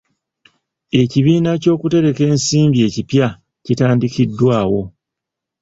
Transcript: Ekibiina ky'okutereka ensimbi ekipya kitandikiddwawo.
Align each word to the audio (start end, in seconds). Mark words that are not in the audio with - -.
Ekibiina 1.01 1.51
ky'okutereka 1.61 2.21
ensimbi 2.31 2.77
ekipya 2.87 3.27
kitandikiddwawo. 3.65 4.81